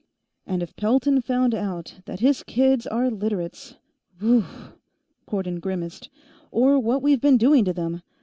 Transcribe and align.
"And 0.47 0.63
if 0.63 0.75
Pelton 0.75 1.21
found 1.21 1.53
out 1.53 1.99
that 2.05 2.21
his 2.21 2.41
kids 2.41 2.87
are 2.87 3.11
Literates 3.11 3.75
Woooo!" 4.19 4.45
Cardon 5.27 5.59
grimaced. 5.59 6.09
"Or 6.49 6.79
what 6.79 7.03
we've 7.03 7.21
been 7.21 7.37
doing 7.37 7.63
to 7.65 7.73
him. 7.73 8.01